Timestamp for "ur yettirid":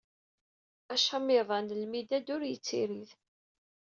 2.35-3.09